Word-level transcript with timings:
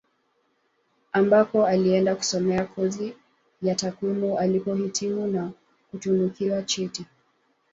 Ambako 1.13 1.65
alienda 1.65 2.15
kusomea 2.15 2.65
kozi 2.65 3.15
ya 3.61 3.75
takwimu 3.75 4.37
alipohitimu 4.37 5.27
na 5.27 5.51
kutunikiwa 5.91 6.63
cheti 6.63 7.05